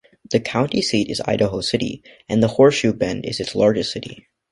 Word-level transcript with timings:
The 0.31 0.39
county 0.39 0.81
seat 0.81 1.11
is 1.11 1.21
Idaho 1.25 1.61
City, 1.61 2.01
and 2.27 2.43
Horseshoe 2.43 2.91
Bend 2.91 3.23
is 3.23 3.39
its 3.39 3.53
largest 3.53 3.91
city. 3.91 4.25